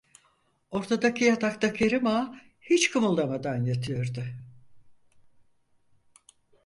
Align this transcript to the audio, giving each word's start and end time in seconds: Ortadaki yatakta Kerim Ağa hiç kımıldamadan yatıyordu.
Ortadaki 0.71 1.23
yatakta 1.25 1.73
Kerim 1.73 2.07
Ağa 2.07 2.35
hiç 2.61 2.91
kımıldamadan 2.91 3.65
yatıyordu. 3.65 4.23